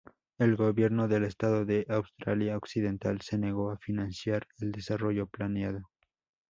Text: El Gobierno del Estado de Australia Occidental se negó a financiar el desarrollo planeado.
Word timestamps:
El 0.39 0.55
Gobierno 0.55 1.07
del 1.07 1.25
Estado 1.25 1.63
de 1.63 1.85
Australia 1.87 2.57
Occidental 2.57 3.21
se 3.21 3.37
negó 3.37 3.69
a 3.69 3.77
financiar 3.77 4.47
el 4.57 4.71
desarrollo 4.71 5.27
planeado. 5.27 5.83